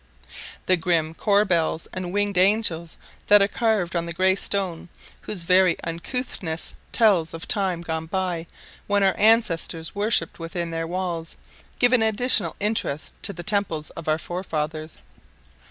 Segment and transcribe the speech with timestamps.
[0.65, 4.89] The grim corbels and winged angels that are carved on the grey stone,
[5.27, 8.47] whose very uncouthness tells of time gone by
[8.87, 11.35] when our ancestors worshipped within their walls,
[11.77, 14.97] give an additional interest to the temples of our forefathers.